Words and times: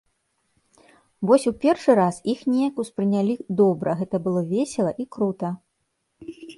Вось 1.31 1.45
у 1.51 1.53
першы 1.65 1.91
раз 2.01 2.15
іх 2.35 2.39
неяк 2.53 2.75
успрынялі 2.87 3.33
добра, 3.63 3.91
гэта 4.03 4.15
было 4.27 4.41
весела 4.53 4.91
і 5.05 5.11
крута! 5.17 5.49